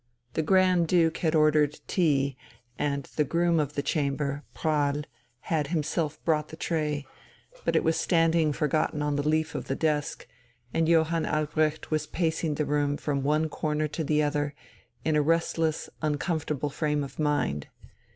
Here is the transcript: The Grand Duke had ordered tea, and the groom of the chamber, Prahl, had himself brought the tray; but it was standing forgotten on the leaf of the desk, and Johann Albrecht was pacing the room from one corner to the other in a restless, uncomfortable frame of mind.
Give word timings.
The 0.33 0.41
Grand 0.41 0.87
Duke 0.87 1.17
had 1.17 1.35
ordered 1.35 1.79
tea, 1.85 2.35
and 2.79 3.03
the 3.17 3.23
groom 3.23 3.59
of 3.59 3.73
the 3.75 3.83
chamber, 3.83 4.43
Prahl, 4.55 5.03
had 5.41 5.67
himself 5.67 6.19
brought 6.25 6.47
the 6.47 6.55
tray; 6.55 7.05
but 7.65 7.75
it 7.75 7.83
was 7.83 7.99
standing 7.99 8.51
forgotten 8.51 9.03
on 9.03 9.15
the 9.15 9.29
leaf 9.29 9.53
of 9.53 9.65
the 9.67 9.75
desk, 9.75 10.25
and 10.73 10.89
Johann 10.89 11.27
Albrecht 11.27 11.91
was 11.91 12.07
pacing 12.07 12.55
the 12.55 12.65
room 12.65 12.97
from 12.97 13.21
one 13.21 13.47
corner 13.47 13.87
to 13.89 14.03
the 14.03 14.23
other 14.23 14.55
in 15.05 15.15
a 15.15 15.21
restless, 15.21 15.87
uncomfortable 16.01 16.71
frame 16.71 17.03
of 17.03 17.19
mind. 17.19 17.67